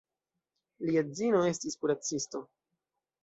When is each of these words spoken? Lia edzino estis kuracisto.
Lia 0.87 1.03
edzino 1.07 1.43
estis 1.51 1.77
kuracisto. 1.83 2.41